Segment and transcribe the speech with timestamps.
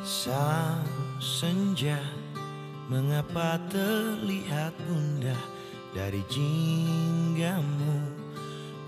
[0.00, 0.84] Sang
[1.20, 2.00] senja
[2.88, 5.36] Mengapa terlihat bunda
[5.96, 8.00] Dari jinggamu?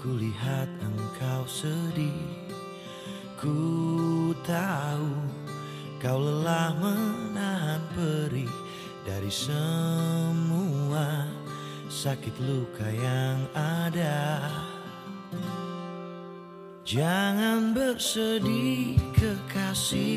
[0.03, 2.51] Kulihat engkau sedih
[3.41, 5.13] Ku tahu
[6.03, 8.51] kau lelah menahan perih
[9.07, 10.83] Dari semua
[12.03, 14.43] sakit luka yang ada.
[16.83, 20.12] Jangan bersedih kekasih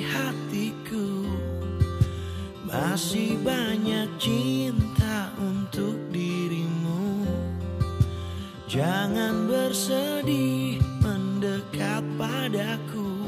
[2.95, 7.27] Masih banyak cinta untuk dirimu.
[8.71, 13.27] Jangan bersedih mendekat padaku.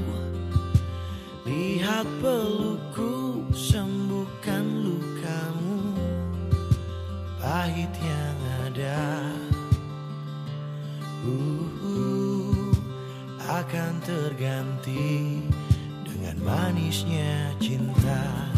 [1.43, 5.99] Lihat pelukku sembuhkan lukamu.
[7.35, 8.39] Pahit yang
[8.71, 9.03] ada.
[11.27, 12.71] Uh,
[13.51, 15.43] akan terganti
[16.07, 18.56] dengan manisnya cinta.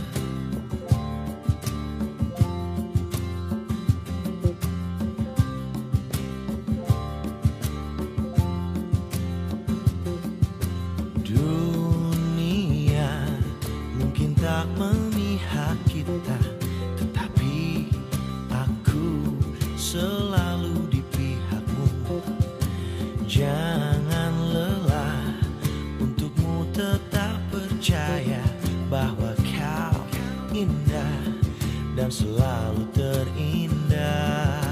[32.09, 34.65] Dan selalu terindah.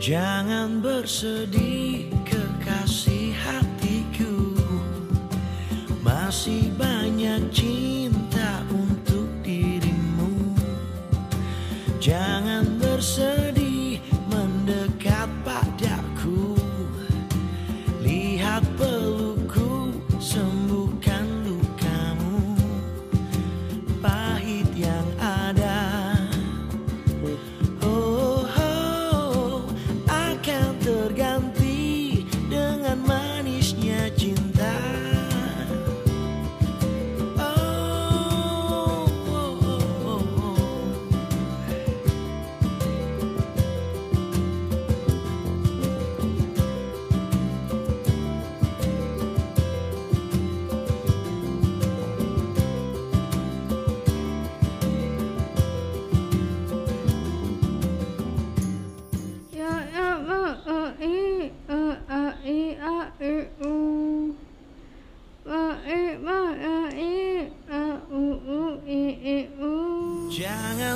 [0.00, 4.56] Jangan bersedih kekasih hatiku
[6.00, 10.56] Masih banyak cinta untuk dirimu
[12.00, 12.80] Jangan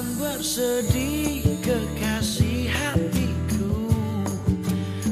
[0.02, 3.86] Jangan bersedih kekasih hatiku.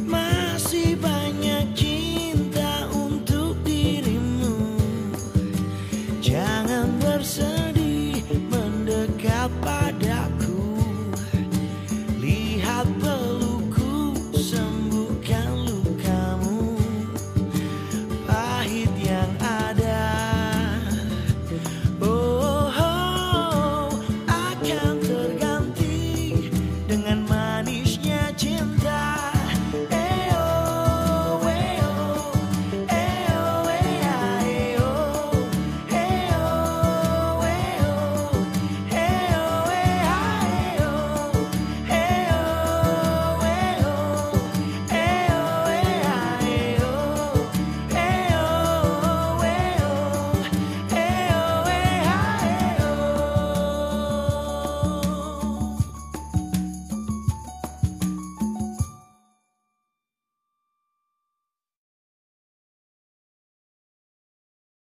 [0.02, 4.58] Masih banyak cinta untuk dirimu.
[6.18, 8.18] Jangan bersedih
[8.50, 10.09] mendekat pada